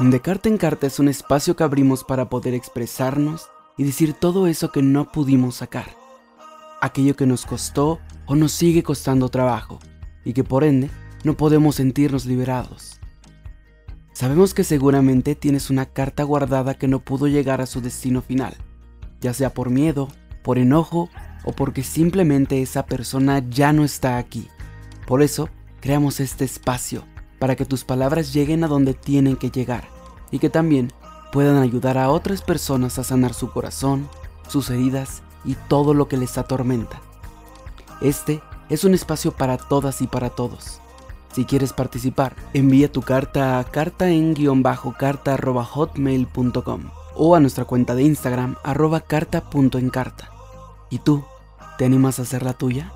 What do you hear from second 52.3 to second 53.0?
la tuya?